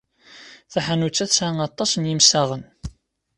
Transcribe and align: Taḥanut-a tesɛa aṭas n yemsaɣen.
Taḥanut-a 0.71 1.25
tesɛa 1.29 1.53
aṭas 1.67 1.91
n 1.95 2.09
yemsaɣen. 2.09 2.63